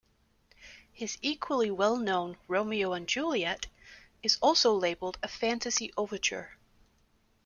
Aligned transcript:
His 0.91 1.19
equally 1.21 1.69
well-known 1.69 2.35
"Romeo 2.47 2.93
and 2.93 3.07
Juliet" 3.07 3.67
is 4.23 4.39
also 4.41 4.73
labelled 4.73 5.19
a 5.21 5.27
'fantasy-overture'. 5.27 6.57